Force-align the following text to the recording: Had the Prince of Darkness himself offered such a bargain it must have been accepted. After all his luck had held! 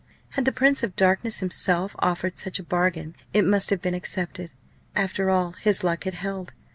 Had 0.29 0.45
the 0.45 0.51
Prince 0.51 0.81
of 0.81 0.95
Darkness 0.95 1.41
himself 1.41 1.95
offered 1.99 2.39
such 2.39 2.57
a 2.57 2.63
bargain 2.63 3.15
it 3.33 3.45
must 3.45 3.69
have 3.69 3.83
been 3.83 3.93
accepted. 3.93 4.49
After 4.95 5.29
all 5.29 5.51
his 5.51 5.83
luck 5.83 6.05
had 6.05 6.15
held! 6.15 6.53